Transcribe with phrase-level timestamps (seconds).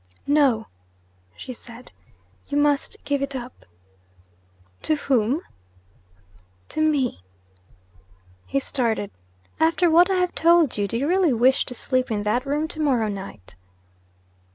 [0.25, 0.65] 'No,'
[1.37, 1.91] she said.
[2.47, 3.67] 'You must give it up.'
[4.81, 5.41] 'To whom?'
[6.69, 7.21] 'To me!'
[8.47, 9.11] He started.
[9.59, 12.67] 'After what I have told you, do you really wish to sleep in that room
[12.69, 13.55] to morrow night?'